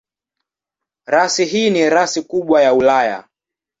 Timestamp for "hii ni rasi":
1.45-2.21